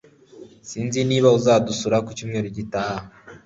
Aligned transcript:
Sinzi 0.69 0.99
niba 1.09 1.27
azadusura 1.37 1.97
ku 2.05 2.09
cyumweru 2.17 2.47
gitaha 2.57 3.05